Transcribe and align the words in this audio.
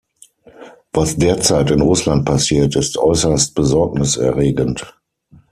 Was 0.93 1.15
derzeit 1.17 1.69
in 1.69 1.81
Russland 1.81 2.25
passiert, 2.25 2.75
ist 2.75 2.97
äußerst 2.97 3.53
besorgniserregend. 3.53 4.97